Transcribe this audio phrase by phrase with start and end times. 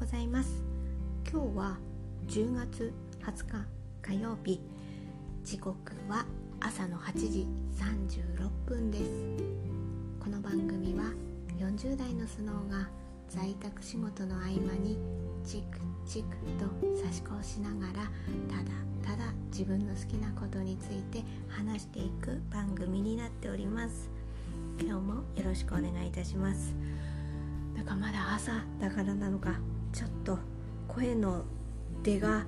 [0.00, 0.64] ございます。
[1.30, 1.78] 今日は
[2.26, 2.90] 10月
[3.20, 3.66] 20日
[4.00, 4.58] 火曜日。
[5.44, 5.76] 時刻
[6.08, 6.24] は
[6.58, 9.04] 朝の8時36分です。
[10.18, 11.12] この番組は
[11.58, 12.88] 40代のスノーが
[13.28, 14.96] 在宅仕事の合間に
[15.44, 16.64] チクチクと
[16.96, 17.92] 差し越しながら
[18.48, 24.08] ただただ自分の好きなことについて話していく番組になっております。
[24.80, 26.74] 今日もよろしくお願いいたします。
[27.76, 29.60] だかまだ朝だからなのか
[29.92, 30.38] ちょっと
[30.88, 31.44] 声の
[32.02, 32.44] 出が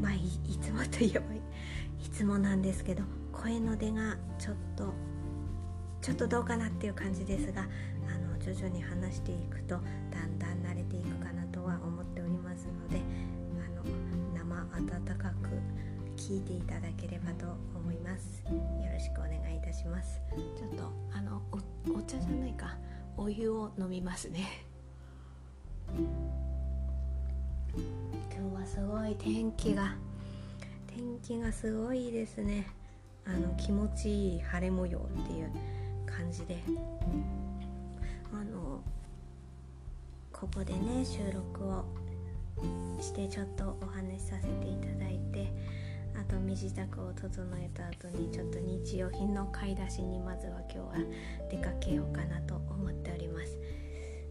[0.00, 0.20] まあい
[0.60, 1.24] つもといえば
[2.04, 4.92] いつもなんですけど声の出がちょっと
[6.00, 9.76] ちょっとどうかなっていう感じですがあの徐々に話していくと
[10.10, 13.00] だんだん慣れていくかなとは思っておりますので
[13.56, 13.82] あの
[14.34, 15.48] 生温かく
[16.16, 18.42] 聞いていただければと思います。
[18.44, 18.52] よ
[18.92, 20.20] ろしくお願いいたします。
[20.56, 21.40] ちょっとあの
[21.94, 22.76] お茶じゃないか。
[23.16, 24.46] お湯を飲みますね。
[27.76, 29.94] 今日はすごい天気が
[30.86, 32.66] 天気がすごいですね。
[33.24, 35.50] あの気持ちいい晴れ模様っていう
[36.06, 36.58] 感じで。
[38.32, 38.80] あの
[40.32, 41.84] ここでね収録を
[43.00, 45.52] してちょっとお話しさせていただいて
[46.14, 50.94] あと身支度を整えた後にちょっと日用品の買い出しにまずは今日は
[51.50, 53.58] 出かけようかなと思っております。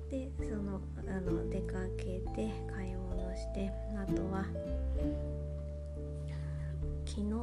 [0.09, 2.95] でそのあの出かけて買い
[3.37, 4.43] してあとは
[7.05, 7.33] 昨日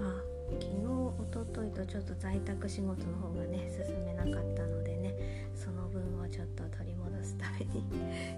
[0.00, 7.84] あ昨日おとといとちょっと在宅仕事の方がね進めなかったのでねその分をちょっと取り戻すために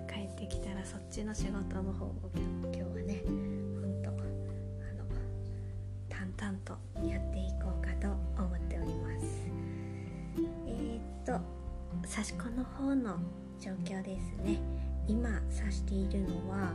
[0.08, 3.30] 帰ってきたらそっちの仕事の方を今日はねほ
[3.86, 4.12] んとあ
[4.96, 5.04] の
[6.08, 6.72] 淡々と
[7.06, 8.08] やっていこうかと
[8.42, 9.26] 思っております。
[10.66, 11.40] えー、っと
[12.08, 13.18] 刺し子の方の
[13.60, 14.79] 状況ですね。
[15.06, 16.72] 今刺しているのは、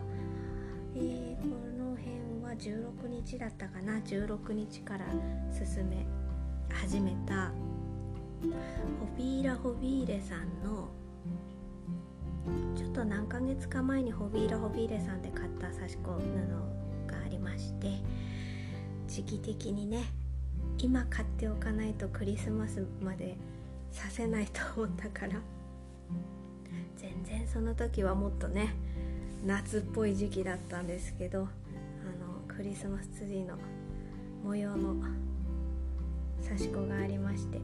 [0.95, 3.99] えー、この辺は16日だったかな。
[3.99, 5.05] 16日から
[5.51, 6.05] 進め
[6.73, 7.51] 始めた
[8.41, 10.89] ホビーラ・ホビーレさんの
[12.75, 18.01] ちょっと何ヶ月か前にホビーラ・ホビーレさんで買った刺し子布がありまして
[19.07, 20.03] 時期的にね
[20.77, 23.37] 今買っておかないとクリスマスまで
[23.91, 25.39] させないと思ったから。
[26.97, 28.73] 全然その時はもっとね
[29.45, 31.49] 夏っぽい時期だったんですけどあの
[32.47, 33.55] クリスマスツリーの
[34.43, 34.95] 模様の
[36.43, 37.59] 刺し子がありまして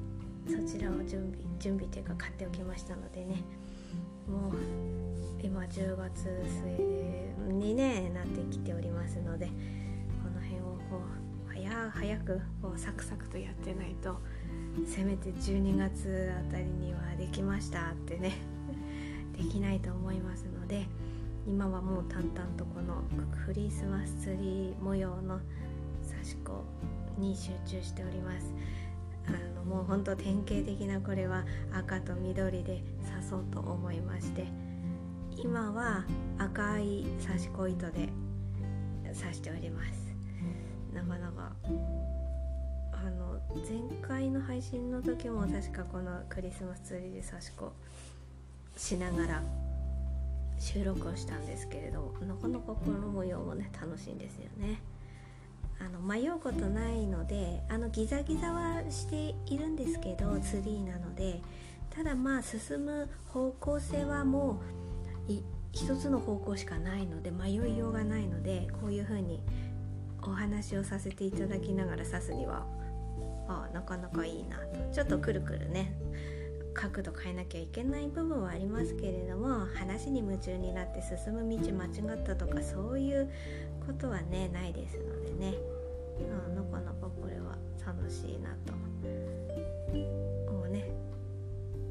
[0.48, 3.44] そちらを準備準備というか買っておきましたのでね
[4.28, 4.54] もう
[5.44, 9.52] 今10月末にねなってきておりますのでこ
[10.34, 11.02] の辺をこ
[11.50, 14.18] う早早くこうサクサクとやってないと
[14.86, 18.34] せめて12月あたりにはできましたってね
[19.42, 20.86] できないと思いますので
[21.48, 23.02] 今はもう淡々とこの
[23.48, 25.40] クリスマスツリー模様の
[26.08, 26.64] 刺し子
[27.18, 28.54] に集中しております。
[29.28, 34.48] あのもうほんと典型的なこれは赤と緑で刺そうと思いまして
[35.38, 36.06] 今は
[36.40, 38.10] 赤い刺し子糸で
[39.14, 40.14] 刺しております。
[40.94, 41.52] なかなか
[42.94, 47.72] あの前回の配信の時も確かこのクリスマスツリーで差し子
[48.78, 49.44] しながら
[50.60, 54.82] 収録をしたんですけれどなかなかこの模様もね楽しいんですよね。
[55.80, 61.42] あの迷うことないのであのギザギザはしているんですけどツリーなので
[61.90, 64.62] ただまあ進む方向性はも
[65.28, 65.34] う
[65.72, 69.42] 一つの方向しかないので迷いようがないのでこういう風に
[70.22, 72.66] お話をさせていただきながら指すには
[73.48, 74.94] あなかなかいいなと。
[74.94, 75.94] ちょっとくるくるね
[76.74, 83.30] 角度変えなきゃいけない部分はありますけれども話に夢中になって進む道間違ったとかそういう
[83.86, 85.58] ことはねないですのでね。
[86.22, 88.74] あなかなかここれは楽しいなと。
[90.52, 90.92] もうね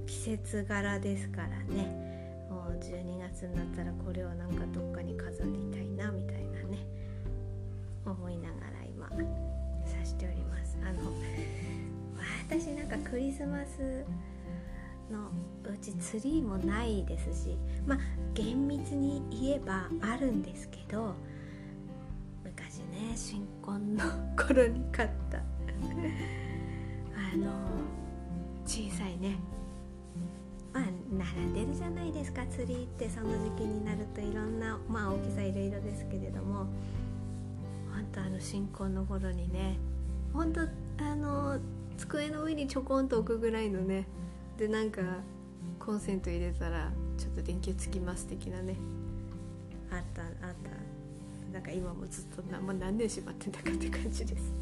[0.07, 2.47] 季節柄ですからね。
[2.49, 6.87] もう12月になったらこれをなんかどっかに飾りたいなみたいなね。
[8.05, 9.09] 思いながら今
[9.87, 10.77] さしております。
[10.83, 11.13] あの
[12.49, 14.05] 私なんかクリスマス
[15.11, 15.31] の
[15.65, 17.99] うちツリーもないですしまあ
[18.35, 21.15] 厳密に言えばあるんですけど
[22.45, 24.05] 昔ね新婚の
[24.37, 25.43] 頃に買ったあ
[27.37, 27.53] の
[28.67, 29.37] 小さいね
[30.73, 36.67] まあ並んでるじゃないですかツリーってその時期になるといろんなまあ大きさいろいろですけれども
[38.11, 39.79] とあの新婚の頃にね
[40.33, 40.61] ほんと
[40.99, 41.59] あの
[41.97, 44.07] 机の上にちょこんと置くぐらいのね
[44.61, 45.01] でなんか
[45.79, 48.77] コンセント入れたらちょっと電球つきます的なね。
[49.91, 50.71] あったあった。
[51.51, 54.53] なんか今もずっとなもう何年しまってんだかって感じです。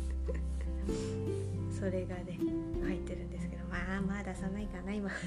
[1.81, 2.39] それがね
[2.81, 5.11] 入ってるんですけどまあまあ出さないかな今。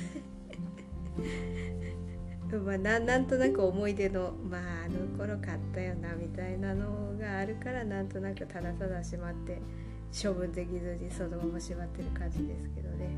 [2.66, 9.62] まあ、ななんとなく思い出のまああの頃買ったよなみたいなのがあるからなんとなくただただしまって
[10.12, 13.10] 処分できずにそのまましまってる感じですけどね、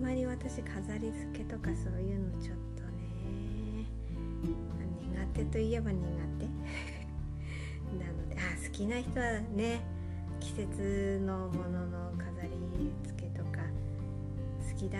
[0.00, 3.84] んまり私飾り付けとかそういうのちょっとね
[4.98, 6.00] 苦手といえば苦
[6.38, 6.46] 手。
[8.02, 9.82] なのであ好きな人はね
[10.40, 12.50] 季節のものの飾り
[13.04, 13.60] 付けとか
[14.70, 14.98] 好きだ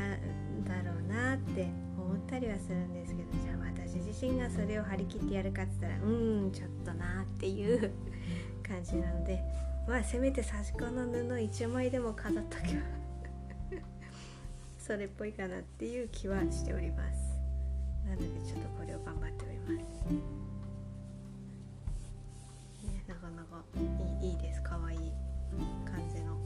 [0.68, 6.10] だろうなって思ったりはするんですけどじゃあ私自身がそれを張り切ってやるかって言ったらう
[6.46, 7.90] んちょっとなっていう
[8.62, 9.42] 感じなので
[9.88, 12.99] まあせめて刺し子の布1枚でも飾っとけば
[14.90, 17.38] それっぽいかなっていう気はしております。
[18.04, 19.70] なのでちょっとこれを頑張っております、
[22.92, 24.76] ね、なかなかいいいいですか？
[24.78, 24.98] わいい
[25.84, 26.36] 感じの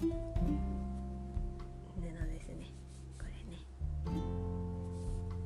[0.00, 0.04] 布
[2.00, 2.70] ですね。
[3.18, 3.66] これね。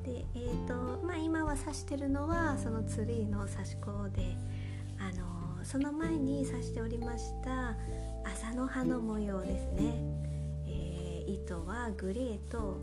[0.05, 0.75] でえっ、ー、と
[1.07, 4.37] まあ今は刺してるのはそのツリーの刺し子で
[4.99, 5.11] あ
[5.59, 7.75] のその前に刺しておりました
[8.27, 10.26] 朝の葉の模様ですね、
[11.27, 12.79] 糸はグレーと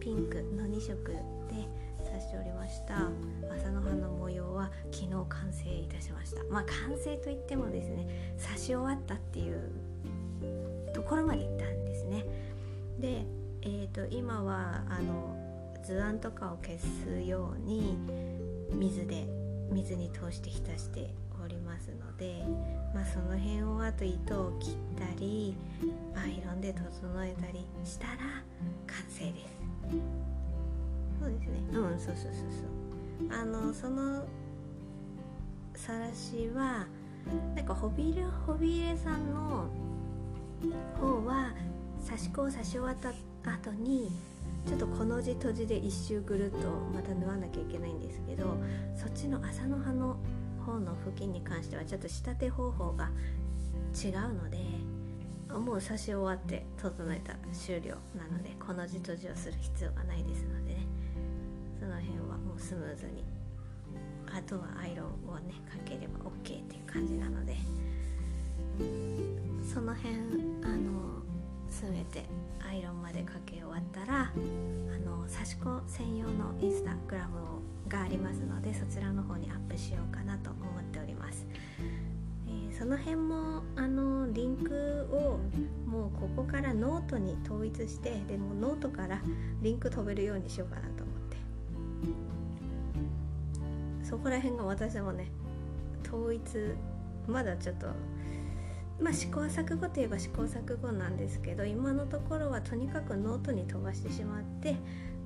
[0.00, 1.12] ピンクの2色
[1.48, 1.68] で
[2.04, 3.10] 刺しておりました。
[3.54, 6.44] 朝の葉の模様は昨日完成いたしました。
[6.44, 9.70] まあ完成といってもですね刺し終わったっていう
[10.92, 12.26] ところまでいったんですね。
[12.98, 13.24] で、
[13.62, 15.36] えーと、今はあの
[15.84, 17.96] 図案とかを消すように
[18.72, 19.26] 水で
[19.70, 22.44] 水に通して浸しておりますので、
[22.94, 25.56] まあ、その辺をあと糸を切ったり
[26.14, 28.12] アイロンで整えたりしたら
[28.86, 29.54] 完成です。
[31.20, 31.52] そうですね。
[31.72, 32.32] うんそうそうそう
[33.30, 33.40] そう。
[33.40, 34.24] あのその
[35.74, 36.86] さらしは
[37.56, 39.66] なんかホビールホビーレさんの
[41.00, 41.52] 方は
[42.06, 43.10] 刺し子を刺し終わった
[43.50, 44.12] 後に
[44.66, 48.56] ちょっとこの字閉じで一周ぐるっとまた縫わなきゃいけないんですけど
[48.96, 50.13] そっちの麻の葉の
[50.84, 53.10] の付近に関してはちょっと仕立て方法が
[53.94, 54.58] 違うので
[55.48, 60.86] もう刺し終わって整えた終了なのでこの字閉じをする必要がないですのでね。
[61.78, 63.24] その辺はもうスムーズに。
[64.26, 67.56] あとはアイロンをねかければ OK っていう感じなので。
[69.62, 70.14] その辺
[70.62, 71.22] あの
[71.68, 72.24] 全て
[72.68, 74.32] アイロンまでかけ終わったらあ
[75.04, 77.38] の刺し子専用のインスタグラム
[77.88, 80.63] がありますのでそちらの方にアップしようかなと思っております、
[82.76, 85.38] その辺もあのリンクを
[85.88, 89.20] もうここからノートに統一してでもノートから
[89.62, 91.14] リンク飛べるようにしようかなと思って。
[94.02, 95.28] そこら辺が私もね
[96.06, 96.42] 統一
[97.26, 97.86] まだちょっと
[99.00, 104.76] まあ試行錯誤といえば試行錯誤なんですけど今のところはとにかくノートに飛ばしてしまって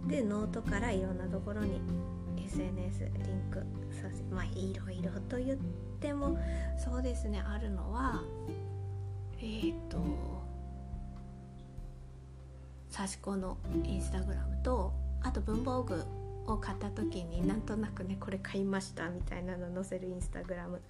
[0.06, 1.80] でノートからいろんなところに
[2.46, 3.58] SNS リンク
[3.90, 6.38] させまあいろいろと言っても
[6.76, 8.22] そうですねあるのは
[9.40, 9.98] えっ、ー、と
[12.94, 16.04] 刺し子のインスタグラムとあと文房具
[16.46, 20.80] を買った時になんとなくねこれ買いましたみたいなの載せるインスタグラム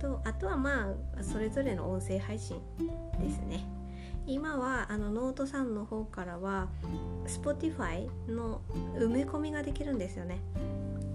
[0.00, 2.60] とあとはまあそれぞれの音声配信
[3.18, 3.64] ですね。
[4.26, 6.68] 今はあのノートさんの方からは
[7.26, 8.62] Spotify の
[8.96, 10.38] 埋め込みができるんですよね。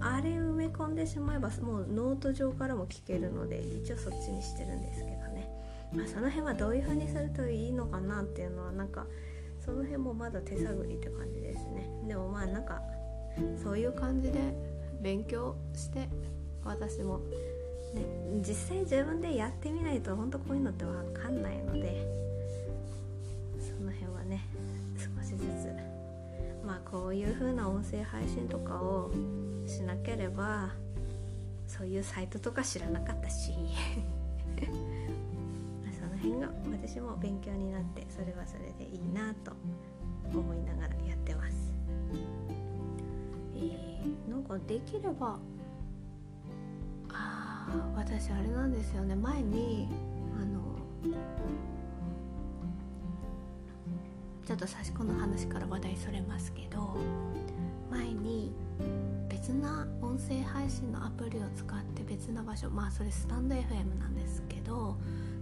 [0.00, 5.48] あれ埋め込んでしまえばもうノート上からも聞けるので一応そっちにしてるんですけどね、
[5.92, 9.06] まあ、その辺はどういう風にするといいのかなっていうのはなんか
[9.64, 11.86] その辺もまだ手探りって感じですね。
[12.08, 12.80] でもまあなんか
[13.62, 14.38] そういう感じで
[15.02, 16.08] 勉強して
[16.64, 17.18] 私も、
[17.94, 18.02] ね、
[18.46, 22.19] 実際自分でやってみないと本当こういうのって分かんないので。
[26.80, 29.10] こういう風な音声配信とかを
[29.66, 30.70] しなければ
[31.66, 33.52] そういうサイトとか知らなかったし
[35.92, 39.52] その辺が私も勉強になってそれはそれでいいなと
[40.32, 41.72] 思いながらやってます。
[43.54, 45.38] えー、なんかできれば
[47.12, 49.88] あ私あれなんですよね前に
[50.40, 50.60] あの
[54.50, 56.96] ちょっと差し子の話から話題それますけど
[57.88, 58.50] 前に
[59.28, 64.96] 別な音声配信のアプリを使って別な場所まあそれスタンド FM なんですけど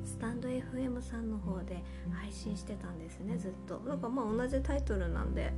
[0.05, 3.79] スタンド FM さんの方で配信してたんですねずっと。
[3.89, 5.55] なんかまあ同じタイトルなんで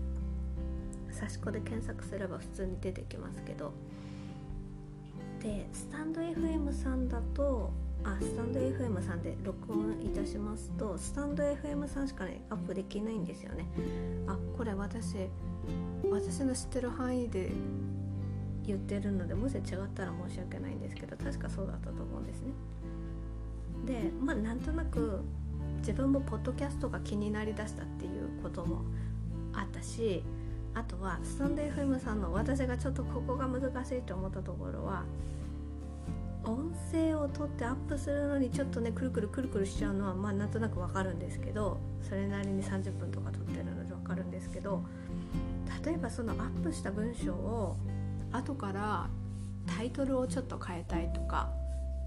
[1.13, 3.73] 刺し子で検索すれば普通に出てきますけど。
[5.43, 7.73] でスタンド FM さんだと
[8.05, 13.67] あスタンド FM さんで録音いたしますとスタンド FM さんしかねアップできないんですよね。
[14.27, 15.17] あこれ私
[16.11, 17.51] 私の知ってる範囲で
[18.67, 19.63] 言ってるのでもし違っ
[19.95, 22.53] たら申し訳ないんですけど確かそうだったと思うんですね。
[23.87, 25.21] でまあなんとなく
[25.79, 28.83] 自分もポッドキャストが気になりだしたっていうことも
[29.53, 30.23] あったし
[30.75, 35.05] あとはスタンド FM さんの私がちょっとここが難しいと思ったところは
[36.45, 44.83] 音声を取ってアップするのにちょっとねくるくるくるくるしちゃうのはまあなんとなくわかるんですけどそれなりに30分とか撮ってるのでわかるんですけど
[45.85, 47.77] 例えばそのアップした文章を
[48.33, 49.09] 後から
[49.67, 51.51] タイトルをちょっと変えたいとか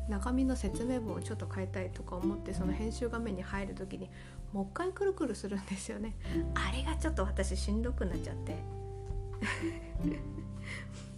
[0.10, 4.10] 中身の説明文をちょっと変えたいとか思ってその編集画面に入る時に
[4.52, 6.16] もう一回くるくるするんですよね。
[6.54, 8.58] あれがちょっと私しんどくなっちゃって。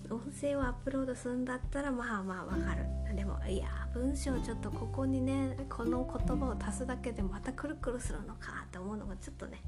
[0.09, 3.15] 音声をアップロードするんだったらまあまあわかる。
[3.15, 9.61] でもいや文章ちょっとここにねこの言葉を足すだけでまたくるくるするのかって思うのがちょっとね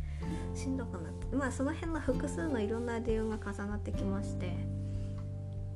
[0.54, 4.54] しんどくなってまあその辺の複数のいろんな理由が重なってきまして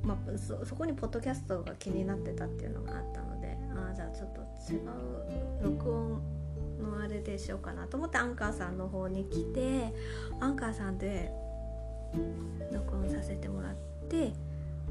[0.03, 4.41] まあ、そそこにポッドキャストが気になってたっていうのがあったのでああじゃあちょっと
[4.71, 4.89] 違う
[5.63, 6.21] 録音
[6.81, 9.93] のあれでしようかなと思ってアンカーさんの方に来て
[10.39, 11.31] アンカーさんで
[12.73, 13.75] 録音させてもらっ
[14.09, 14.33] て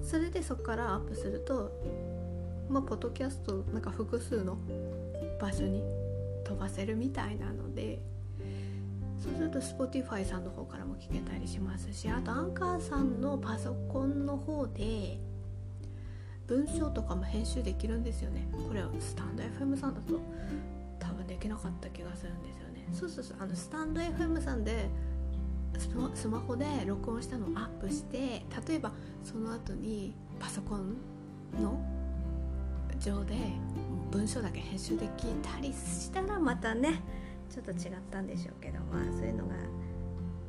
[0.02, 1.70] それでそこからアップすると
[2.68, 4.58] まあポッドキャストなんか複数の
[5.40, 5.82] 場所に
[6.44, 8.00] 飛ばせるみたいなので
[9.22, 15.18] そうすると Spotify さんの方からも聞けたりしますしあとアンカーさんのパソコンの方で
[16.46, 18.48] 文章とかも編集できるんですよね。
[18.66, 20.20] これはスタンド FM さんだと
[20.98, 22.88] 多分できなかった気がするんですよね。
[22.92, 24.88] そうそうそうあのスタンド FM さんで
[26.14, 28.92] スマホで録音したのをアップして例えば
[29.24, 30.96] その後にパソコン
[31.60, 31.80] の
[32.98, 33.34] 上で
[34.10, 37.00] 文章だけ編集できたりしたらまたね
[37.48, 39.54] ちょっと違ったんでしょうけどまあそういうのが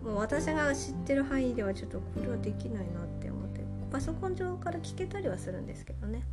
[0.04, 3.62] もう私が知ってる範囲ではちょっとこれはできないなって思って
[3.92, 6.24] パソコン上から聞けたりはするんですけどね。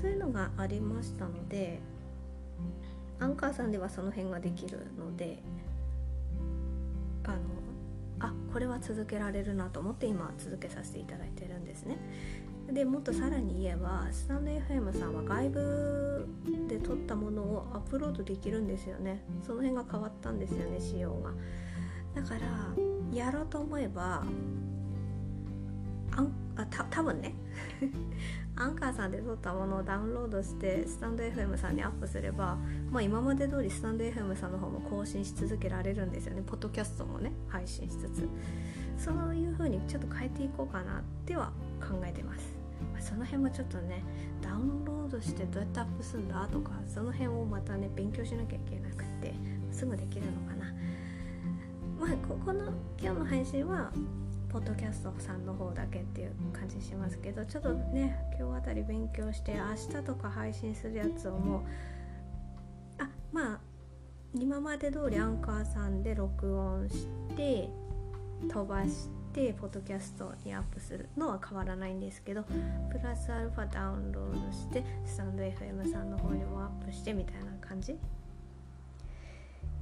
[0.00, 1.80] そういうのがありましたので
[3.18, 5.42] アンカーさんではその辺ができるので
[7.24, 7.38] あの
[8.20, 11.98] あこれは続けられるなと思って今続けさせていただいてるんですね。
[12.72, 16.28] でもっとさらに言えばスタンド FM さんは外部
[16.68, 19.22] で撮ったものをアップロードできるんですよね。
[19.42, 21.30] その辺が変わったんですよね仕様が。
[22.14, 22.40] だから
[23.12, 24.24] やろうと思えば
[26.12, 27.32] あんあた多分ね。
[28.56, 32.58] アンカーさんで撮ったものをダウンロードしてスタンド FM さんにアップすれば、
[32.90, 36.42] まあ、今まで通りスタンド FM さんの方も更新し続けられるんですよね。
[36.44, 38.28] ポッドキャストもね配信しつつ。
[38.96, 42.58] そういう風にちょっと変えていこうかなっては考えてます。
[42.92, 44.02] まその辺もちょっとね
[44.42, 49.34] ダウンロードしてどうやってアップするんだとかその辺をまたね勉強しなきゃいけなくって
[49.70, 50.74] すぐできるのかな。
[52.00, 53.92] まあここの今日の配信は
[54.50, 61.62] ポッドキャストさんの方だけっていう感じしますけどちょっとね今日あたり勉強して明日とか配信するやつをもう
[62.98, 63.60] あまあ
[64.34, 67.68] 今まで通りアンカーさんで録音して
[68.48, 72.44] 飛ばしてポッドキャストにアップするのは変わらないんですけど
[72.90, 77.98] プラスアルファダウンロードしてスタンド FM さんの方にもアップしてみたいな感じ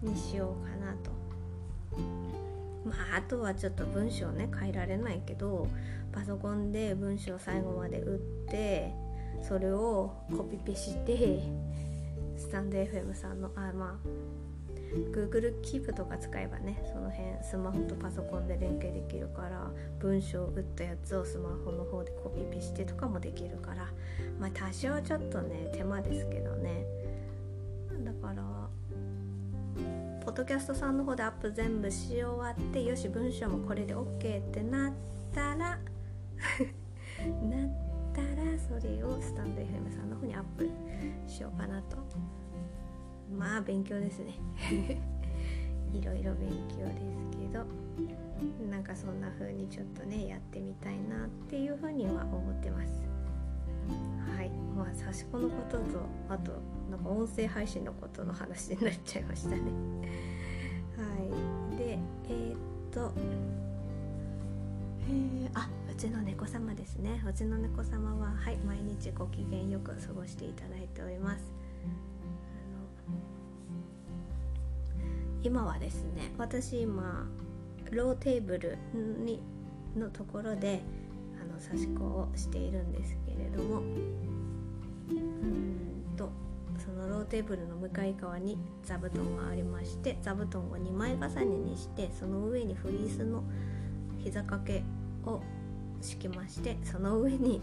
[0.02, 2.45] にしようかなと。
[2.86, 5.68] まああとはちょっと文章ね変えられないけど
[6.12, 8.92] パソコンで文章最後まで打って
[9.42, 11.40] それをコピペして
[12.36, 14.26] スタンド FM さんのあまあ
[15.12, 23.88] Google Keep とか使えばねその辺スマホとパソコンで連携できるから文章を打ったやつをスマホの方でコピペしてとかもできるから
[24.38, 26.86] まあ多少ちょっとね手間ですけどね。
[30.26, 34.92] ポッドキャストさんの方でアップ全部し終わってよし文章もこれで OK ってなっ
[35.32, 35.78] たら なっ
[38.12, 40.68] たらそれをスタンド FM さんの方にアップ
[41.28, 41.98] しようかなと。
[43.38, 44.34] まあ勉強ですね。
[45.94, 46.94] いろいろ勉強で
[47.30, 47.64] すけど
[48.68, 53.00] なんかそんな風にちょっとねやってみたいなっていう風には思ってます。
[54.36, 54.50] はい。
[54.76, 55.84] まあ差し子のことと
[56.28, 56.50] あと
[57.06, 59.60] 音声配信のことの話になっちゃいましたね。
[60.96, 61.76] はい。
[61.76, 61.98] で
[62.28, 62.56] えー、っ
[62.90, 63.12] と
[65.08, 67.22] えー、あうちの猫様ですね。
[67.28, 71.52] うちの猫様ははい毎日ご機嫌よく過ごしていただいております。
[75.42, 77.28] 今はですね私今
[77.92, 79.40] ローテーブルに
[79.94, 80.82] のところで
[81.40, 83.80] あのの刺し子をしているんですけれども。
[83.80, 85.85] うん。
[87.26, 93.42] テーブルの向かい側に座布団がありまして座布団を2枚重ねにしてその上にフリースの
[94.18, 94.82] 膝掛け
[95.24, 95.40] を
[96.00, 97.62] 敷きましてその上に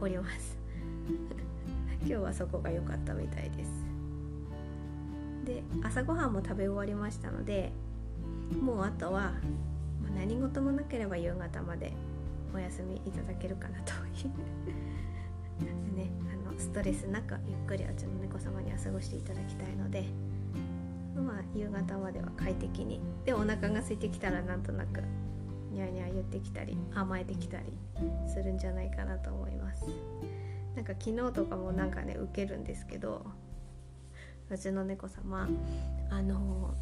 [0.00, 0.58] おります。
[2.00, 3.70] 今日はそこが良かったみたいです。
[5.44, 7.72] で朝ごはんも食べ終わりましたので
[8.60, 9.32] もうあとは
[10.14, 11.92] 何事もなければ夕方まで
[12.54, 13.96] お休みいただけるかなとい
[14.28, 15.96] う。
[15.96, 16.10] ね。
[16.76, 20.04] トレスなくゆっくりうちの猫様には過ごしていただきたいので
[21.16, 23.00] まあ夕方までは快適に。
[23.24, 25.00] でお腹が空いてきたらなんとなく
[25.72, 27.64] ニャーニャー言ってきたり甘えてきたり
[28.28, 29.86] するんじゃないかなと思います。
[30.74, 33.24] なんか昨日とかもなんかね受けるんですけど
[34.50, 35.48] うちの猫様
[36.10, 36.74] あの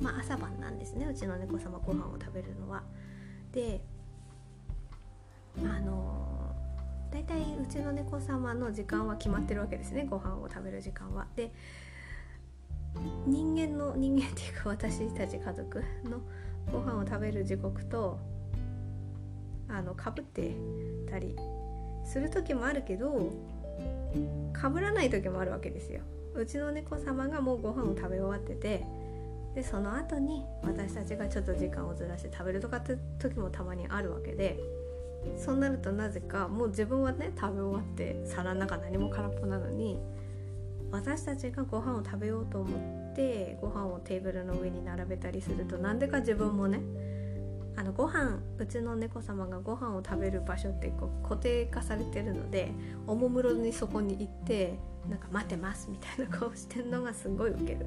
[0.00, 1.06] まあ朝晩なんですね。
[1.06, 2.84] うちの猫様ご飯を食べるのは。
[3.50, 3.80] で
[5.58, 6.19] あの
[7.10, 10.06] 大体うちの猫様の時間は決まってるわけですね。
[10.08, 11.26] ご飯を食べる時間は。
[11.36, 11.52] で
[13.26, 16.20] 人間の人間っていうか私たち家族の
[16.72, 18.18] ご飯を食べる時刻と
[19.68, 20.56] あのかぶって
[21.08, 21.36] たり
[22.04, 23.32] する時もあるけど
[24.52, 26.00] かぶらない時もあるわけですよ。
[26.34, 28.86] うちの猫様がもうご飯を食べ終わってて
[29.54, 34.58] でその後に私たちがちょっと時間をずらして食べるとかって時もたまにあるわけで
[35.36, 39.98] そうなるとなぜかもう自分はね食べ終わって皿の中何も空っぽなのに
[40.90, 46.80] 私たちがご飯を食べようと思ってご飯をテーブルの上に並べたりするとなんでか自分もね
[47.76, 52.72] あのご飯うちの猫様がご飯を食べる場所ってこう固定化されてるので
[53.06, 57.86] おもむろにそこに行ってなんか待ってますみたいな顔してんのがすごいウケる。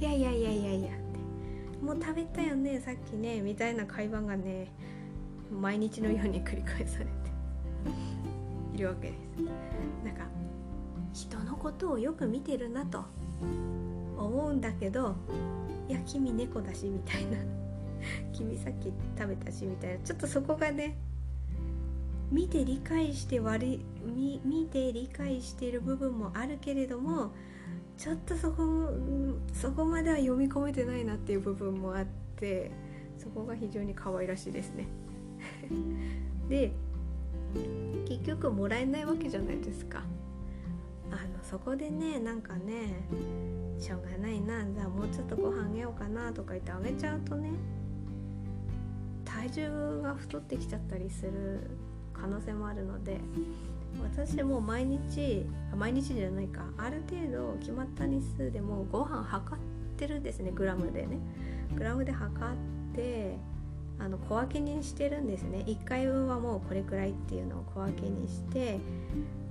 [0.00, 1.18] いやいやいやいやいやって。
[1.84, 4.68] もう食べたよねさっきねみたいな会話がね
[5.50, 7.10] 毎日のように繰り返されて
[8.74, 9.42] いるわけです。
[10.04, 10.24] なんか
[11.12, 13.04] 人のことをよく見てるなと
[14.16, 15.16] 思うんだけど
[15.88, 17.38] いや君猫だしみたいな。
[18.32, 20.04] 君さっき食べたしみたいな。
[20.04, 20.96] ちょっとそこがね
[22.30, 27.32] 見て理解して悪い見見て理解している部分もあるけれども
[27.96, 28.90] ちょっとそこ
[29.52, 32.06] そこまでは読み込めてないなっていう部分もあっ
[32.36, 32.70] て
[33.16, 34.86] そこが非常に可愛らしいですね。
[36.48, 36.72] で
[38.06, 40.02] 結局もらえないわけじゃないですか。
[41.10, 43.02] あのそこでねなんかね
[43.78, 47.50] しょうがないなじゃあもうちょっとご飯あげようかなとか言ってあげちゃうとね
[49.24, 51.70] 体重が太ってきちゃったりする
[52.12, 53.20] 可能性もあるので
[54.02, 55.46] 私も毎日
[55.76, 56.62] 毎日じゃないか。
[56.76, 59.62] ある程度決まった日数でもご飯測っ
[59.96, 61.18] てるんですねグラムでね。
[61.74, 63.38] グラムで測って
[64.00, 65.64] あの小分けにしてるんですね。
[65.66, 68.78] 1回分はもうこれくらいっていうのを小分けにして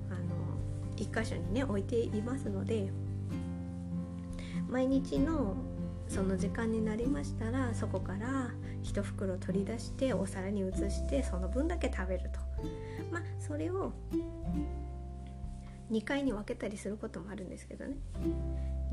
[0.10, 0.20] あの
[0.96, 2.90] 1箇所にね置いていますので
[4.70, 5.56] 毎日の
[6.08, 8.52] その時間になりましたらそこから
[8.84, 12.40] 1袋取り出してお皿に移してその分だけ食べると。
[13.12, 13.92] まあそれを
[15.92, 17.98] 2回に分けたりすることもあるんですけどね。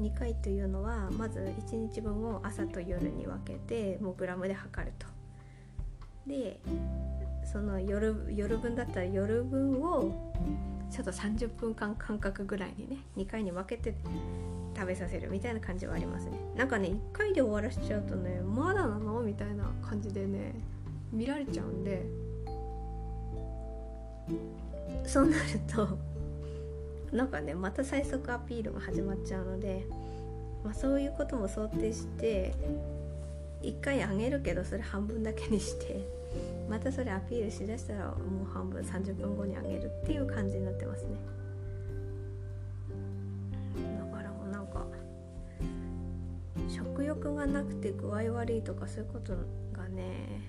[0.00, 5.13] 2回というのはまず1日分を朝と夜に分けてもうグラムで測ると。
[6.26, 6.60] で
[7.44, 10.32] その夜夜分だったら夜分を
[10.90, 13.94] ちょっと30分間間隔ぐらいにね2回に分けて
[14.74, 16.32] 食べさせるみたいな感じはありますね。
[16.56, 20.54] なんかね1回で終わらしちゃうとねまだなのみたいな感じでね
[21.12, 22.02] 見られちゃうんで。
[25.06, 25.98] そうなると
[27.12, 29.86] なんかねまた最速アピールが始まっちゃうので、
[30.64, 32.54] まあ、そういうことも想定して
[33.64, 36.06] 1回あげるけどそれ半分だけにして
[36.68, 41.10] またそれアピールしだしたらもう半分30分後にあげるっていう感じになってますね
[43.98, 44.84] だからもうなんか。
[46.68, 49.34] 食欲がなくて具合悪いとかそういうこと
[49.76, 50.40] がね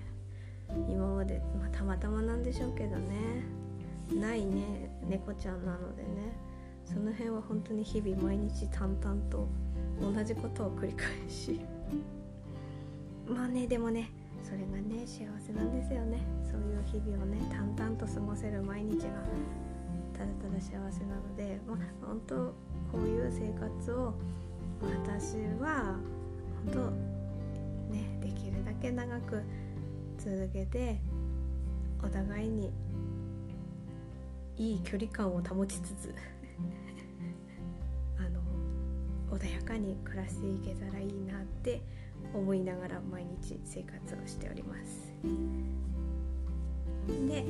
[0.88, 3.44] 今まで、まあ、たまたまなんでしょうけどね
[4.12, 6.36] ないね猫ちゃんなのでね
[6.84, 9.48] その辺は本当に日々毎日淡々と
[10.00, 11.60] 同じことを繰り返し
[13.28, 14.10] まあねでもね
[14.42, 16.20] それがね幸せなんですよね。
[16.44, 19.08] そういう日々をね淡々と過ごせる毎日が
[20.12, 22.54] ただただ幸せなのでまあ本当
[22.92, 24.14] こういう生活を
[24.82, 25.98] 私は
[26.72, 26.94] 本
[27.90, 29.42] 当ねできるだけ長く
[30.18, 31.00] 続けて
[32.02, 32.72] お互いに
[34.56, 36.14] いい距離感を保ちつつ
[38.18, 38.40] あの
[39.36, 41.82] 穏やかに暮らしていけたらいいなって思い
[42.36, 45.12] 思いながら毎日生活をしております。
[47.28, 47.44] で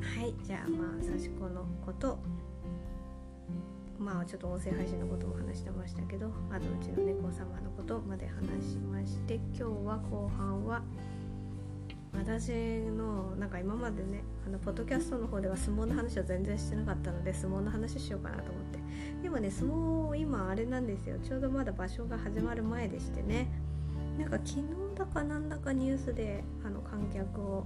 [0.00, 2.18] はいじゃあまあ刺し子のこと
[3.98, 10.82] まあちょっと音声配信のことも話してましたけどあとうちの猫様のことまで話しまして今日は後半は
[12.14, 12.52] 私
[12.82, 18.78] のなんか今までねあのポッドキャストの方では相撲の話は全然してなかったので相撲の話しようかなと思って。
[19.22, 21.18] でもね相撲今あれなんですよ。
[21.20, 23.48] ちょうどまだ場所が始まる前でしてね。
[24.18, 24.64] なんか昨日
[24.96, 27.64] だかなんだかニュースであの観客を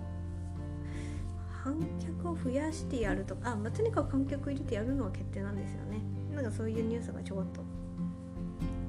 [1.64, 6.00] 観客を増やしてやるとかあ、まあ、とにかく観客入れてやるのは決定なんですよね。
[6.32, 7.62] なんかそういうニュースがちょこっと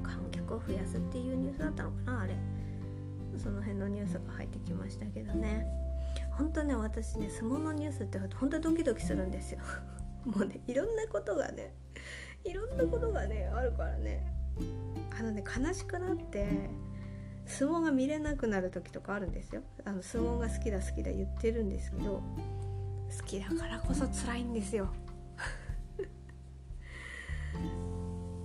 [0.02, 2.36] 観客を増やすっていうニュースだったのかなあれ。
[3.36, 5.66] その辺のニュースが入ってきましたけどね。
[6.32, 9.60] 本当ね私ね相撲のニュースって本当にドキドキするんですよ。
[10.24, 11.74] もうねいろんなことがね
[12.44, 14.24] いろんなことがねあるからね。
[15.18, 16.70] あのね悲しくなって
[17.48, 19.62] 相撲が見れなくなる時とかあるんですよ。
[19.84, 22.22] あの相撲が好きだ好きだ言ってるんですけど
[23.18, 24.88] 好きだからこそ辛いんですよ。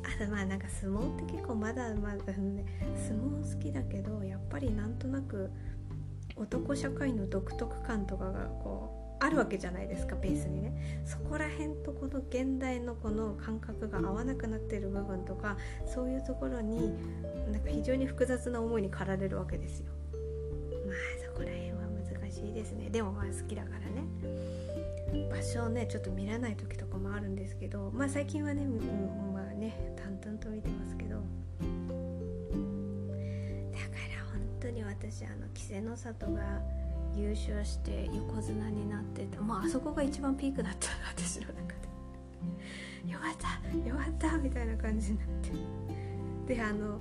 [0.04, 5.52] あとまあなんか相撲って結構まだまだね相撲好きだけどやっぱりなんとなく
[6.36, 11.02] 男社会の独特感とかがこうあるわけじゃないですかベースにね。
[11.06, 15.56] そこら辺とこの現代のこの感覚が合わなくなってる部分とか
[15.86, 16.94] そういうところに
[17.50, 19.86] なんか非常に複雑な思いに駆られるわけですよ。
[20.86, 21.78] まあそこら辺は
[22.22, 22.90] 難しいですね。
[22.90, 24.04] でもまあ好きだからね。
[25.32, 28.66] 場所をねちょっと見らない時とかもあるんですけどまあ最近はね、
[29.34, 31.16] まあね淡々と見てますけど。
[31.16, 31.24] だか
[34.18, 36.62] ら本当に私あの稀勢の里が
[37.16, 41.54] 優勝して横綱になっててまああそこが一番ピークだった私の中
[43.06, 45.84] で よかったよかったみたいな感じになって。
[46.48, 47.00] であの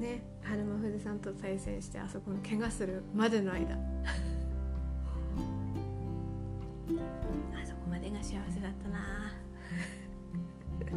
[0.00, 3.74] ね春馬富士さんと対戦してあそこの怪我するまでの間。
[3.76, 3.78] あ
[7.66, 8.98] そこまでが幸せだったな。
[10.80, 10.90] なん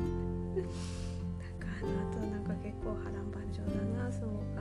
[1.60, 3.72] かあの後なんか結構波乱万丈だ
[4.06, 4.61] なその回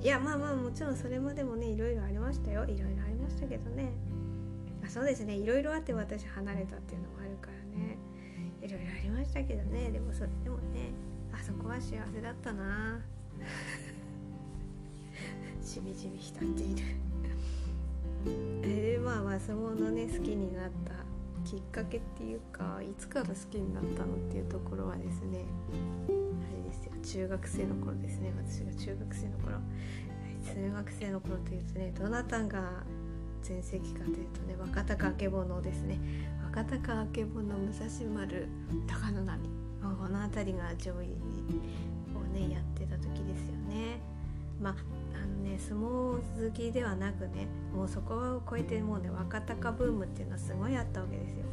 [0.00, 2.64] いやまあまあもちろんそれまでもねいろいろありましたよ。
[2.64, 3.90] いろいろありましたけどね。
[4.84, 5.34] あそうですね。
[5.34, 7.98] いろいろあって私離れたっていうのもあるからね。
[8.62, 9.90] いろいろありましたけどね。
[9.90, 10.92] でもそれでもね
[11.32, 13.00] あそこは幸せだったな。
[15.60, 16.82] しみじみ浸っている。
[18.62, 20.92] えー、まあまあ相撲のね好きになった
[21.44, 25.44] きっかけっていうかいつから好きになったのっていうところはですね
[27.02, 28.32] 中学生の頃ですね。
[28.36, 29.58] 私が中学生の頃。
[30.44, 32.82] 中学生の頃というとねどなたが
[33.42, 35.98] 全盛期かというとね若隆景のですね。
[36.44, 38.48] 若隆景の武蔵丸
[38.86, 39.38] 高野波。
[39.80, 44.00] この辺りが上位をねやってた時ですよね。
[44.60, 44.74] まあ
[45.14, 45.80] あのね相撲
[46.16, 46.20] 好
[46.52, 51.44] きではなくねもうそこを超えてもうね若隆ブームっていうのはすごいあったわけですよ。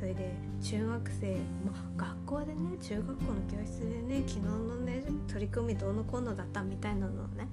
[0.00, 0.32] それで
[0.62, 7.46] 中学生、まあ、学校でね中学校の教室でね昨日のね取り組みどうのこうのだったみたいなのをね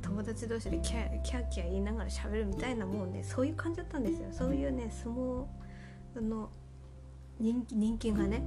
[0.00, 4.28] 友達同士でキャキャキャ言いながら喋るみたいなもうねそういう感じだったんですよ。
[4.30, 5.46] そういうね相撲
[6.20, 6.48] の
[7.40, 8.38] 人気人気がね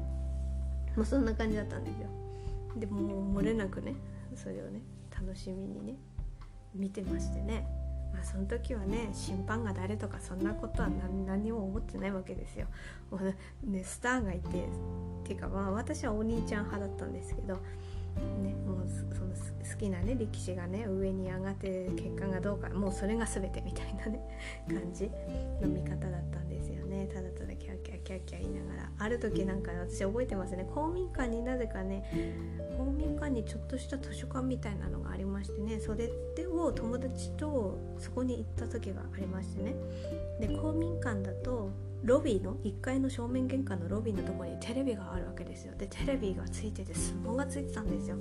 [0.96, 2.08] もうそんな感じだったんですよ。
[2.78, 3.94] でもう漏れなくね
[4.36, 4.80] それをね
[5.14, 5.96] 楽しみにね
[6.74, 7.68] 見てましてね。
[8.14, 10.90] まあその時はね審判が誰とかそんなことは
[11.26, 12.68] 何も思ってないわけですよ。
[13.12, 14.52] もうねスターがいてっ
[15.24, 17.60] ていうかまあ私はお兄ちゃん派だったんですけど
[18.42, 24.20] ね、もうその好きなね力士がね上に上がって結果がどうかもうそれが全てみたいなね
[24.68, 25.10] 感じ
[25.62, 27.56] の見方だったんですよねただただ
[28.04, 28.90] キャーキャ言いながら。
[29.00, 30.68] ある時なんか私覚えてますね。
[30.74, 32.04] 公民館になぜかね
[32.78, 35.80] 公民館にちょっとした図書館みたいなのがありましてね。
[35.80, 36.10] それ
[36.48, 39.76] を友達とそこに行った時がありましてね。
[40.40, 41.70] で公民館だと
[42.04, 45.74] ロビーの1階の正面玄関のロビーのところにテレビがあるわけですよ。
[45.78, 48.18] でテレビがついてて相撲がついてたんですよ。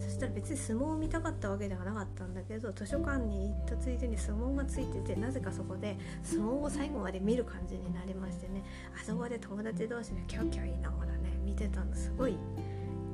[0.00, 8.64] そしたら別に相撲を見たかったわけではなかったんだけど図書館に行ったついでに相撲がついててなぜかそこで相撲を最後まで見る感じになりましてね。
[8.98, 12.36] あそこで友達同士でキャーキャ言いながらね見てたのすごい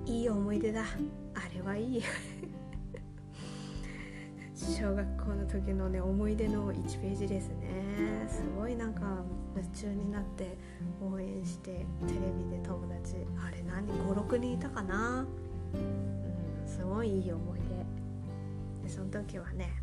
[0.06, 0.84] いい思い出だ。
[1.34, 2.02] あれはいい。
[4.62, 8.26] 小学校の時のね思い出の1ページですね。
[8.28, 9.02] すごいなんか
[9.56, 10.56] 夢中になって
[11.00, 15.26] 応援してテレビで友達あれ何？56人いたかな？
[15.74, 17.60] うんすごいいい思い
[18.82, 18.86] 出。
[18.88, 19.82] でその時はね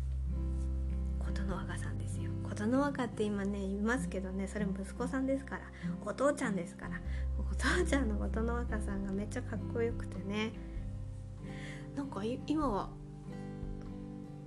[1.18, 2.30] 琴ノ若さんですよ。
[2.48, 5.62] 琴ノ若って今ねいますけどねそれ息子さんですから
[6.04, 7.00] お父ちゃんですから
[7.38, 10.52] お父ちゃんの琴ノ若さんがめっちゃかっこよくてね。
[11.96, 12.88] なんか今は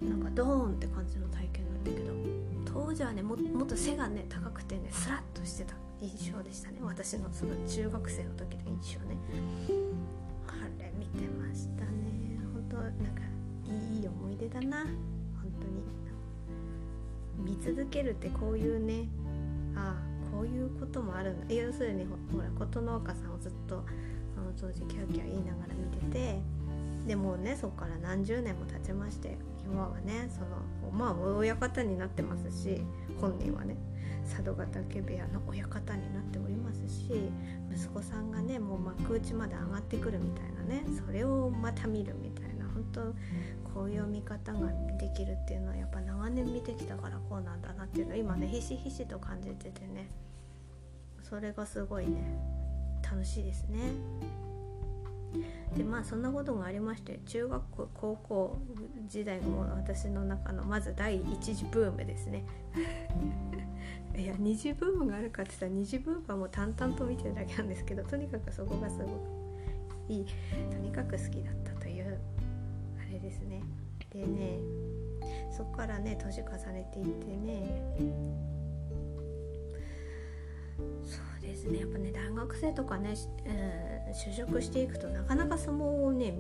[0.10, 2.14] なんかドーンって感じの体験なんだけど
[2.66, 6.80] 当時はねもっと背がね高くてねスラッとしてた印象でしたね。
[6.82, 9.18] 私のその中学生の時の印象ね。
[10.48, 12.40] あれ見てましたね。
[12.54, 13.22] 本当なんか
[13.70, 14.80] いい思い出だな。
[14.80, 14.90] 本
[15.62, 15.84] 当に。
[17.38, 19.08] 見続けるってこういうね
[19.76, 21.54] ああこういうこともあるんだ。
[21.54, 23.84] 要するにほら琴農家さんをずっと
[24.36, 26.40] その当時キャーキャー言いながら見てて
[27.08, 32.82] でもねそこから何十年も経ちまして今はねそのまあ親方になってますし
[33.20, 33.76] 本人はね
[34.30, 37.30] 佐渡ヶ嶽部屋の親方になっておりますし
[37.74, 43.02] 息子さんがねもう幕内まで上がってくるみたいなねそれをまた見るみたいな本当
[43.74, 50.10] こういう見方ができるっていうのはやっぱ長年見てきたからこうなんだなっていうのは今ねひしひしと感じててね
[51.22, 52.40] それがすごいね
[53.04, 53.80] 楽しいですね。
[55.76, 58.60] でまあそんなことがありまして中学校高校
[59.08, 62.46] 時代も私の中のまず第一次ブームですね。
[64.16, 69.10] いや二次ブームがあるかって言ったら二次ブームはもう淡々と見てるだけなんですけどとにかくそこがすごく
[70.08, 70.26] いい
[70.70, 72.20] とにかく好きだったという
[73.00, 73.64] あれですね。
[74.12, 74.60] でね
[75.52, 78.53] そこからね年重ねていってね
[81.04, 81.80] そうですね。
[81.80, 83.16] やっぱね大学生とかね、
[83.46, 86.36] えー、就職していくとなかなか相撲をね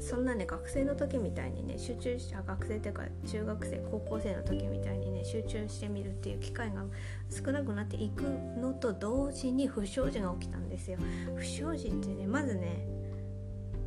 [0.00, 6.84] そんなね学生の時みたいにね集中した学生っていうか中学生高校生の時みたいにね集中してみるっていう機会が
[7.28, 8.22] 少なくなっていく
[8.58, 10.98] のと同時に不祥事が起きたんですよ。
[11.36, 12.86] 不祥事ってねまずね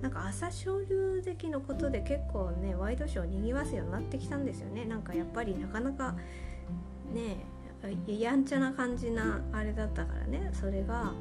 [0.02, 4.86] なんか朝青龍関のことで結構ねワイドショーにぎわすようになってきたんですよね。
[4.86, 6.16] なんかやっぱりなかなか
[7.12, 7.38] ね
[8.08, 10.50] やんちゃな感じなあれだったからね。
[10.54, 11.12] それが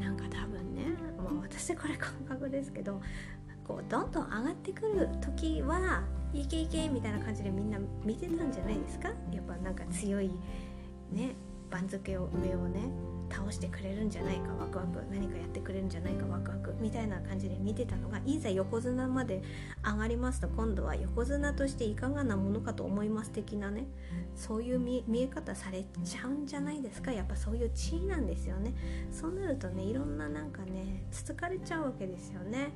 [0.00, 3.00] なんか多分ね、まあ、私これ感覚ですけど
[3.66, 6.02] こうどんどん上がってくる時は
[6.32, 9.08] いけいけみたいな感じでみんな見てたんじゃないですか？
[9.32, 10.30] やっぱなんか強い
[11.10, 11.34] ね
[11.70, 12.80] 番付を上をね。
[13.30, 15.02] 倒してくれるんじゃないかワクワク。
[15.10, 16.74] 何かやってくれるんじゃないかワクワク。
[16.80, 19.42] みたいな感じで見てたのがいざ横綱まで
[19.84, 23.86] 上がりますと今度は横綱としていかがなものかと思います的なね。
[24.34, 27.12] そういう見え方されちゃうんじゃないですか。
[27.12, 28.74] やっぱそういう地位なんですよね。
[29.10, 32.70] そうなるとねいろんななんかねつつかれちゃうわけですよね。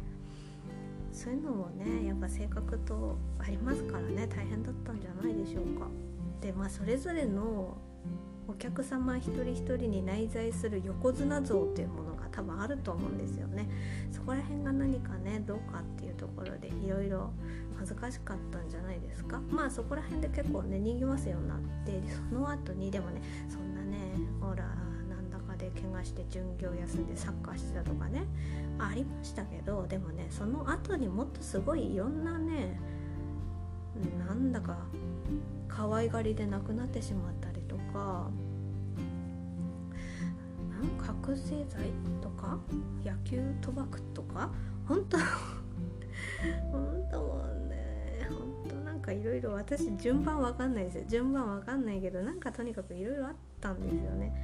[1.12, 4.26] そういうのもねやっぱ性格とありますからね。
[4.26, 5.86] 大変だったんじゃないでしょうか。
[6.40, 7.76] でまあそれぞれの
[8.48, 13.68] お客様一人一人に内在する横綱像っていうものが多分あると思うんですよね。
[14.10, 17.30] そこら辺が何かねどうかっていうところでいろいろ
[17.78, 19.40] 難しかったんじゃないですか。
[19.50, 22.00] まあそこら辺で結構ね逃げますようになって
[22.30, 23.98] その後にでもねそんなね
[24.40, 24.64] ほら
[25.08, 28.24] なんだかで怪我して巡業休んでサッカーしてたとかね
[28.78, 32.80] ありましたけどでもねその後にもっとすごいいろんなね
[34.26, 34.78] なんだか
[35.68, 37.51] 可愛がりで亡くなってしまった
[37.92, 38.30] か
[40.98, 42.58] 覚醒剤とか
[43.04, 44.50] 野球賭博とか
[44.86, 45.18] 本当
[46.70, 51.04] 本当もうね本当なんかいろいろ私順番わかんないですよ。
[51.08, 54.34] 順番わかんないけどなんかとにかくいろいろあったんですよね。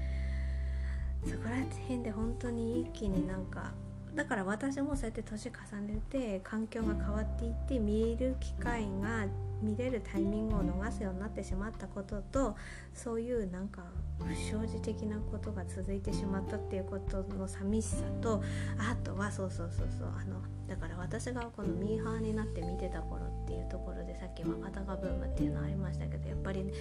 [1.25, 3.73] そこら辺で本当に一気になんか
[4.15, 9.27] だから私もそうやって年重ねて環境が変わっていって見える機会が
[9.63, 12.57] 見れるタイミングを逃すようになってしまったことと
[12.95, 13.83] そういうなんか
[14.21, 18.43] 不祥事的なことが続いてしまったっていうことの寂しさと
[18.79, 26.73] あとはそうそうそうそうあのだから私がこのミーハーになって見てた頃っていうところでさっき若鷹ブームっていうのありましたけどやっぱり、ね、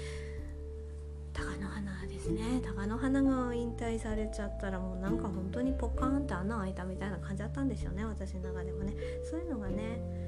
[1.33, 2.61] 貴乃花ですね。
[2.61, 8.93] 貴乃花が引退されちゃったらもうなんか本当にポカーンって穴開いたみたいな感じだったんですよね私の中でもね。
[9.29, 10.26] そういうのがね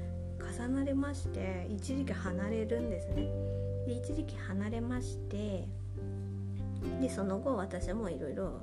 [0.50, 3.28] 重なりまして一時期離れるんですね。
[3.86, 5.66] で一時期離れまして
[7.00, 8.60] でその後私もいろいろ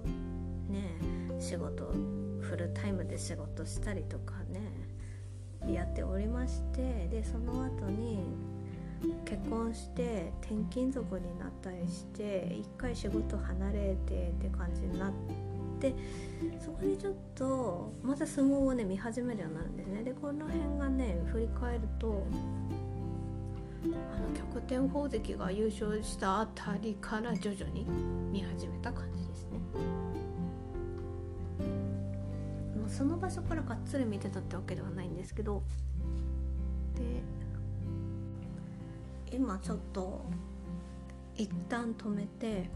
[0.70, 0.98] ね
[1.40, 1.94] 仕事
[2.42, 8.20] フルタイムで仕事したりとかねやっておりましてでその後に
[9.26, 15.47] 結婚して転勤族になったりして一回仕事離れてって感じになって
[15.80, 15.94] で
[16.60, 20.04] そこでちょっとまた相撲をね見始めるようになるんですね。
[20.04, 22.24] でこの辺がね振り返ると
[23.84, 27.86] あの逆転宝石が優勝したあたりから徐々に
[28.32, 29.60] 見始めた感じですね。
[32.80, 35.62] もうその場所からがっつり見てたってわけではないんですけど。
[36.96, 37.22] で
[39.36, 40.26] 今ちょっと
[41.36, 42.70] 一旦止めて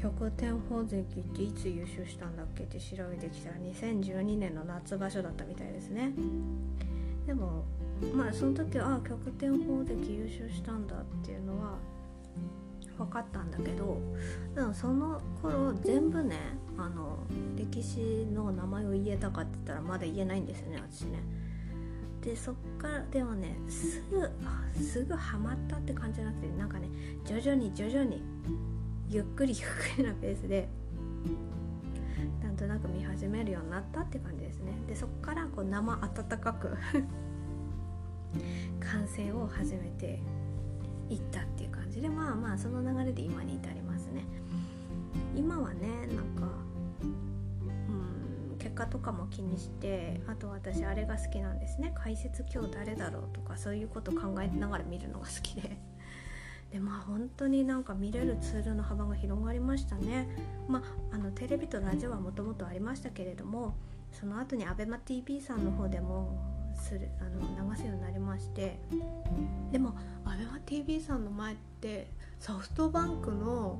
[0.00, 1.02] 極転宝石っ
[1.34, 6.12] ていつ優勝したんだっけって調べてきたら2012年の夏場所だったみたいですね
[7.26, 7.64] でも
[8.14, 11.78] まあその時はあ逆転法で優勝したんだっていうのは
[12.96, 14.00] 分かったんだけど
[14.54, 16.36] でもその頃全部ね
[16.76, 17.18] あの
[17.56, 21.18] 歴史の名前を言えたかって言ったらまだ言えないんですよね私ね。
[22.20, 24.28] でそっからでもねすぐ
[24.82, 26.88] すぐハマったって感じじゃなくてなんかね
[27.24, 28.22] 徐々に徐々に
[29.10, 30.68] ゆっくりゆっくりなペースで
[32.42, 34.72] なんとなく見始めるようになったって感じですね。
[34.86, 36.76] でそっからこう生温かく
[38.80, 40.20] 完成を始めて
[41.08, 44.24] いったっていう感じでまあまあその流れで今に至りますね。
[45.34, 46.46] 今はねなんか
[46.92, 51.92] うん結果とかも気にしてあと私あれが好きなんですね。
[51.94, 55.78] 解説今日誰だろうとかそういうこと考えながら見るのが好きで。
[56.72, 60.28] でまあ本当になんか見れるツールの幅が広がりましたね。
[60.68, 63.74] まああのテレビとラジオはもともとありましたけれども
[64.12, 66.38] その後に ABEMATV さんの方でも
[66.74, 68.78] するあの流すようになりまして。
[69.72, 73.78] でも ABEMATV さんの前ってソフトバンクの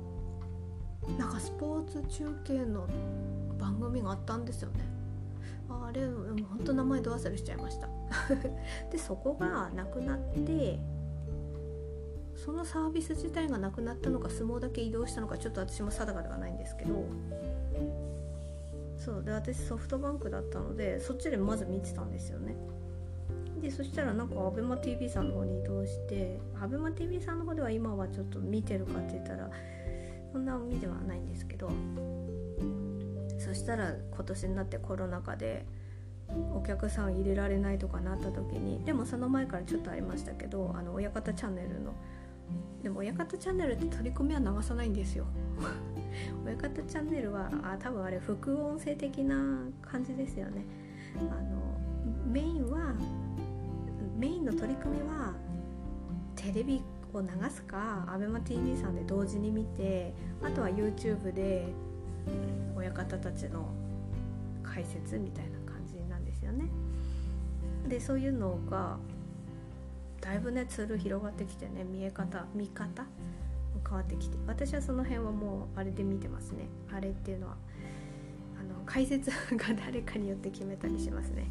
[1.17, 2.87] なんかスポーツ中継の
[3.59, 4.85] 番組があったんですよね。
[5.69, 7.87] あれもう本当名前ど忘れしちゃいました。
[8.91, 10.79] でそこがなくなって
[12.43, 17.05] そのサービス自体がなくなったのか相撲だけ移動したのかちょっと私も定かではないんですけど
[18.97, 22.55] そうで私ソフトバンクだったのでそっちでまず見てたんですよね。
[23.61, 29.49] でそしたらなんか ABEMATV さんの方に移動して ABEMATV さんの方では今はちょっと見てるかって言ったら
[30.31, 31.69] そんな見ではないんですけど
[33.37, 35.65] そしたら今年になってコロナ禍で
[36.53, 41.93] お客さん入れられないとかなった時にでもその前からちょっとありましたけどあの親方チャンネルの
[42.83, 45.25] でも親方チャンネルって取り込みは流さないんですよ
[46.45, 49.35] 親方チャンネルはあ多分あれ副音声的な
[49.81, 50.65] 感じですよね
[51.29, 51.59] あの
[52.25, 52.93] メインは
[54.17, 55.33] メインの取り組みは
[56.35, 56.81] テレビ
[57.13, 61.67] を流すか ABEMATV さんで同時に見てあとは YouTube で
[62.75, 63.69] 親方たちの
[64.63, 66.69] 解説みたいな感じなんですよね。
[67.87, 68.97] でそういうのが
[70.21, 73.07] だいぶねツール広がってきてね見え方見方も
[73.87, 76.67] 変わってきて私はその辺はもうあれで見てますね。
[76.93, 77.55] あれっていうのは
[78.59, 81.45] あの解説が誰かによって決めたりしますね。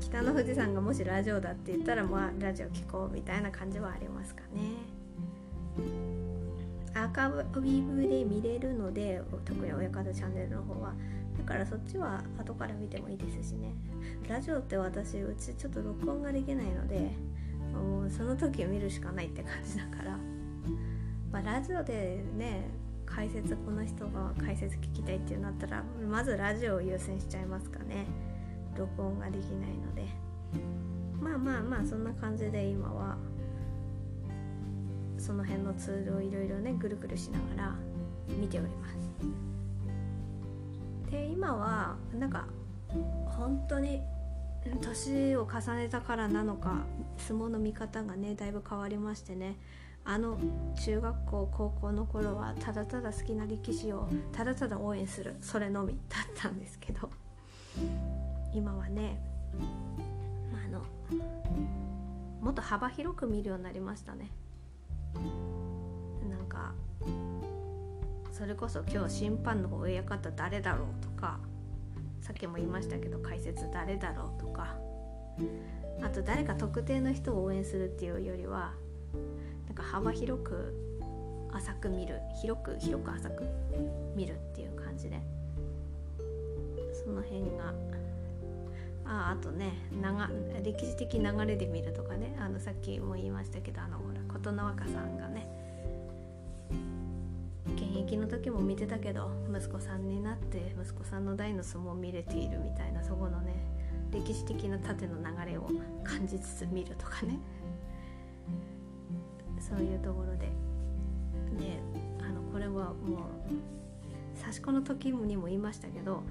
[0.00, 4.92] 北の富士山がもしラジオだって言ったらまあラジオ聞こうみたいな感じはありますかね。
[6.94, 7.30] アーカイ
[7.80, 10.92] ブで見れるので特に親方チャンネルの方は。
[11.38, 13.74] だからそっちは後から見てもいいですしね。
[14.28, 17.10] ラジオって私うちちょっと録音ができないので
[17.72, 20.18] もうその時見るしかないって感じだから、
[21.32, 22.68] まあ、ラジオでね
[23.06, 28.06] 解説この人が解説聞きたいってなったらまずラジオを優先しちゃいますかね。
[28.76, 30.06] 録音ができないので。
[31.20, 33.16] まあまあまあそんな感じで今は
[35.18, 37.74] その辺のツールをいろいろねぐるぐるしながら
[38.28, 38.92] 見ております。
[41.10, 42.46] で今はなんか
[43.26, 44.02] 本当に
[44.80, 46.84] 年を重ねたからなのか
[47.18, 49.56] 相撲の見方がねだいぶ変わりましてね。
[50.04, 50.36] あの
[50.84, 57.08] 中学校高校の頃はただただ好きな力士をただただ応援するそれのみだったんですけど。
[58.54, 59.18] 今はね、
[60.52, 60.82] まあ、あの
[62.40, 64.30] もっと幅広く見るようになりましたね。
[66.28, 66.72] なんか
[68.30, 71.38] それこそ今日審判の親方誰だろうとか
[72.22, 74.76] さっきも言いましたけど解説誰だろうとか。
[76.02, 78.72] あと誰か特定の人を応援するっていうよりは
[79.66, 80.74] なんか幅広く
[81.52, 82.20] 浅く見る。
[82.40, 83.44] 広く広く浅く
[84.16, 85.20] 見るっていう感じで。
[87.04, 87.74] その辺が。
[89.04, 89.72] ああとね
[90.62, 92.36] 歴史的流れで見るとかね。
[92.38, 95.48] あのさっきも言いましたけどあのほら琴ノ若さんがね。
[98.16, 103.54] 役の時も見てたけど息子さんになって息子さんの代の相撲を見れているみたいなそこのね
[104.10, 105.66] 歴史的な縦の流れを
[106.04, 107.38] 感じつつ見るとかね。
[109.58, 110.50] そういうところで。
[111.58, 111.80] で
[112.20, 113.28] あのこれはも
[114.36, 116.22] う刺し子の時にも言いましたけど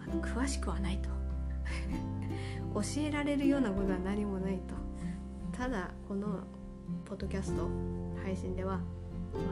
[0.00, 1.08] あの詳しくはないと。
[2.74, 4.74] 教えられるようなことは何もないと。
[5.56, 6.40] ただこの
[7.04, 7.68] ポッドキャスト
[8.24, 8.80] 配信では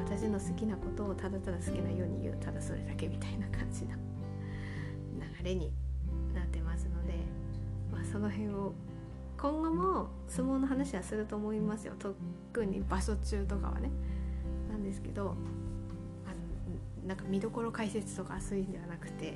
[0.04, 3.96] 私の好きなことをただただ好きなように言うただそれだけみたいな感じの
[5.40, 5.72] 流れに
[6.34, 7.14] なってますので、
[7.92, 8.74] まあ、その辺を
[9.38, 11.92] 今後も相撲の話はすると思いますよ。
[11.98, 13.90] 特に場所中とかはね。
[14.70, 15.36] なんですけど
[16.26, 19.34] あのなんか見どころ解説とかそういうんではなくて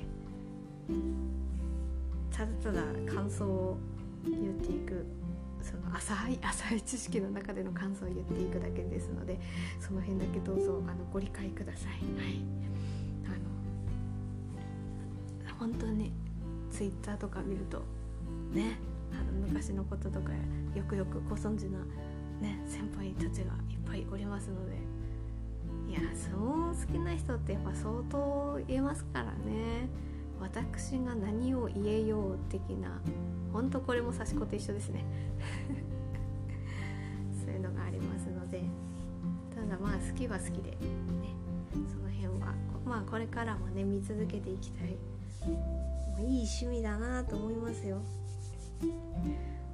[2.31, 2.81] ただただ
[3.13, 3.77] 感想を
[4.25, 5.05] 言っていく
[5.61, 8.18] その浅い浅い知識の中での感想を言っ
[9.89, 11.93] その辺だけどうぞあのご理解ください。
[11.93, 11.97] は
[12.29, 12.39] い。
[13.25, 13.29] あ
[15.51, 16.11] の本当に
[16.69, 17.81] ツイッターとか見ると
[18.53, 18.77] ね
[19.11, 20.31] あの昔のこととか
[20.75, 21.79] よくよくご存知な、
[22.39, 24.75] ね、先輩たちがいっぱいおりますので
[25.89, 29.89] いや相撲好きな人ってやっぱ相当言えますからね。
[30.39, 33.01] 私が何を言えよう的な
[33.51, 35.03] ほんとこれも差し子と一緒ですね
[39.79, 40.77] まあ好きは好きでね
[41.89, 42.53] その辺は
[42.85, 48.01] まあこれからもね見続けていきたいいい趣味だなと思いますよ。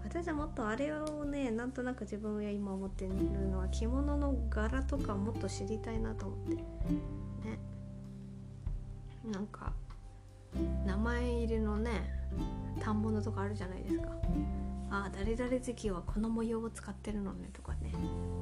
[0.03, 3.13] 私はもっとあれをねなんとなく自分が今思ってる
[3.49, 6.63] のは着物の柄とかもっと知りたいなと思ってね。
[9.31, 9.73] なんか
[10.85, 11.89] 名前入りのね
[12.81, 14.09] 反物とかあるじゃないですか。
[15.05, 17.91] あ誰々好きはこの模様を使ってるのねとかね。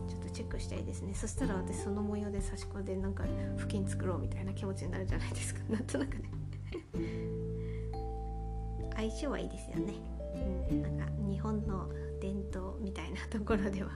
[0.07, 1.13] ちょっとチェックしたいですね。
[1.13, 3.23] そしたら私その模様で差し込んでなんか
[3.57, 5.61] 布巾作ろうみたいな気持ちになるじゃないですか。
[5.69, 6.29] なんとなくね。
[8.95, 9.93] 相性はいいですよね、
[10.69, 11.89] うん、なんか日本の
[12.21, 13.91] 伝統みたいなところでは。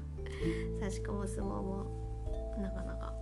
[0.79, 1.85] 差し込む相撲も
[2.61, 3.13] なかなか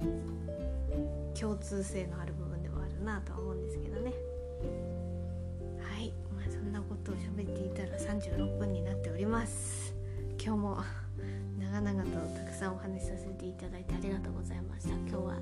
[1.40, 4.14] 共通性のある部分ではあるなとは思うんですけどね。
[7.06, 9.94] と喋っていたら36分になっております。
[10.44, 10.84] 今日も
[11.60, 14.96] 長々とたくさんお話しさせていただいてありがとうございました。
[14.96, 15.36] 今日は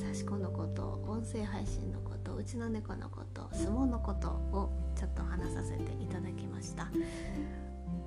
[0.00, 6.88] 刺し子のこと音声配信のことうちの猫のこと相撲のことをちょっと話させていただきました。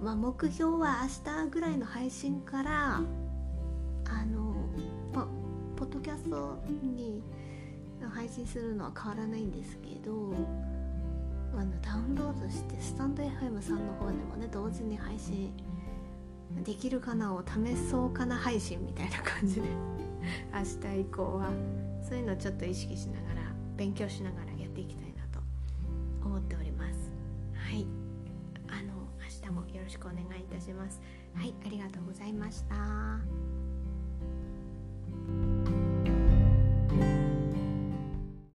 [0.02, 4.56] まあ目標は明日ぐらいの配信からあの
[5.14, 5.28] ポ
[5.76, 7.22] ポッドキャストに
[8.16, 10.34] 配信するのは変わらないんですけど
[11.58, 15.54] あのダウンロードしてスタンド FM さんの方でもね同時に配信
[16.64, 18.36] できるかなを試そうかな。
[18.38, 19.10] 配信みたい。
[19.10, 19.62] な感じで
[20.54, 20.60] 明
[20.94, 21.50] 日以降は
[22.08, 23.42] そういうのをちょっと意識しながら
[23.76, 25.40] 勉強しながらやっていきたいなと
[26.24, 27.12] 思っております。
[27.54, 27.86] はい。
[28.68, 31.02] あの明日もよろしくお願いいたします。
[31.34, 32.76] はいありがとうございました。